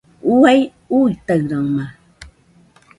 Uai 0.37 0.59
uitaɨrama 0.97 1.85